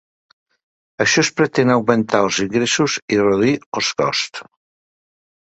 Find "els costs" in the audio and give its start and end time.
3.81-4.43